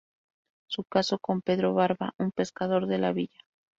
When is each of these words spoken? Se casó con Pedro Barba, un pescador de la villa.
Se 0.67 0.83
casó 0.89 1.19
con 1.19 1.43
Pedro 1.43 1.75
Barba, 1.75 2.15
un 2.17 2.31
pescador 2.31 2.87
de 2.87 2.97
la 2.97 3.13
villa. 3.13 3.37